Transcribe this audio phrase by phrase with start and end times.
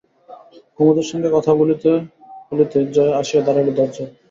[0.75, 1.89] কুমুদের সঙ্গে কথা বলিতে
[2.49, 4.09] বলিতে জয়া আসিয়া দাড়াইল দরজায়।